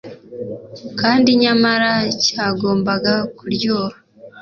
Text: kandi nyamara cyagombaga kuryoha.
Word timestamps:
kandi 0.99 1.29
nyamara 1.41 1.91
cyagombaga 2.23 3.13
kuryoha. 3.37 3.97